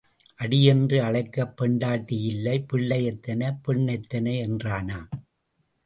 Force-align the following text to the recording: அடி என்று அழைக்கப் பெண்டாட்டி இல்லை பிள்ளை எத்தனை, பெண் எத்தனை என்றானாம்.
அடி 0.35 0.63
என்று 0.63 1.03
அழைக்கப் 1.03 1.57
பெண்டாட்டி 1.57 2.21
இல்லை 2.21 2.59
பிள்ளை 2.61 3.05
எத்தனை, 3.05 3.51
பெண் 3.63 3.87
எத்தனை 3.87 4.49
என்றானாம். 4.49 5.09